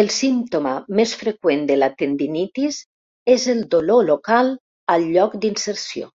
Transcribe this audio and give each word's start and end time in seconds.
El 0.00 0.10
símptoma 0.16 0.74
més 1.00 1.16
freqüent 1.24 1.66
de 1.72 1.80
la 1.80 1.90
tendinitis 2.04 2.80
és 3.38 3.50
el 3.58 3.68
dolor 3.76 4.08
local 4.14 4.56
al 4.98 5.12
lloc 5.18 5.38
d'inserció. 5.44 6.12